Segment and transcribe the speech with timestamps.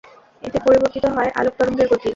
[0.43, 2.07] এতে পরিবর্তিত হয় আলোক তরঙ্গের গতি।